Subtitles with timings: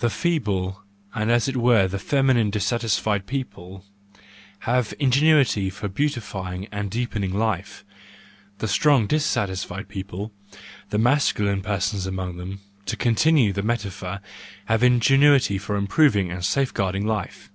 [0.00, 0.82] —The feeble
[1.14, 3.86] and as it were feminine dissatisfied people
[4.68, 7.82] have ingenuity for beautifying and deepening life;
[8.58, 15.76] the strong dissatisfied people—the masculine persons among them, to continue the metaphor—have the ingenuity for
[15.76, 17.50] improving and safeguarding life.